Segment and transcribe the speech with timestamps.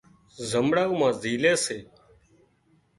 [0.51, 1.77] زمڙائو مان زائي سي